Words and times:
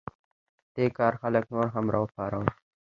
دې 0.75 0.85
کار 0.97 1.13
خلک 1.21 1.45
نور 1.53 1.67
هم 1.75 1.85
راوپارول. 1.95 2.47